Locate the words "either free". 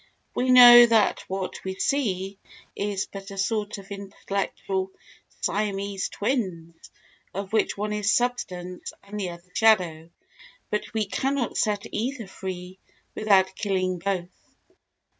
11.91-12.79